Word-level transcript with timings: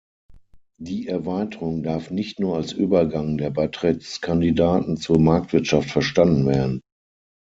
Die 0.79 1.07
Erweiterung 1.07 1.83
darf 1.83 2.09
nicht 2.09 2.39
nur 2.39 2.55
als 2.55 2.71
Übergang 2.71 3.37
der 3.37 3.51
Beitrittskandidaten 3.51 4.97
zur 4.97 5.19
Marktwirtschaft 5.19 5.91
verstanden 5.91 6.47
werden. 6.47 6.81